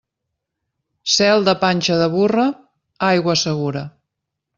Cel 1.15 1.45
de 1.49 1.53
panxa 1.63 1.97
de 1.99 2.07
burra? 2.13 2.47
Aigua 3.11 3.37
segura. 3.43 3.85